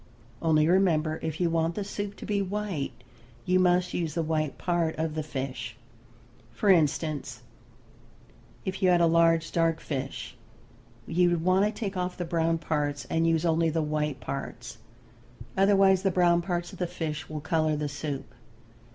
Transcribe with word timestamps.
Only 0.41 0.67
remember 0.67 1.19
if 1.21 1.39
you 1.39 1.51
want 1.51 1.75
the 1.75 1.83
soup 1.83 2.15
to 2.15 2.25
be 2.25 2.41
white 2.41 2.91
you 3.45 3.59
must 3.59 3.93
use 3.93 4.15
the 4.15 4.23
white 4.23 4.57
part 4.57 4.95
of 4.97 5.13
the 5.13 5.21
fish. 5.21 5.75
For 6.53 6.71
instance, 6.71 7.43
if 8.65 8.81
you 8.81 8.89
had 8.89 8.99
a 8.99 9.05
large 9.05 9.51
dark 9.51 9.79
fish 9.79 10.35
you 11.05 11.29
would 11.29 11.43
want 11.43 11.65
to 11.65 11.71
take 11.71 11.97
off 11.97 12.17
the 12.17 12.25
brown 12.25 12.57
parts 12.57 13.05
and 13.11 13.27
use 13.27 13.45
only 13.45 13.69
the 13.69 13.83
white 13.83 14.19
parts. 14.19 14.79
Otherwise 15.55 16.01
the 16.01 16.09
brown 16.09 16.41
parts 16.41 16.73
of 16.73 16.79
the 16.79 16.87
fish 16.87 17.29
will 17.29 17.39
color 17.39 17.75
the 17.75 17.87
soup. 17.87 18.33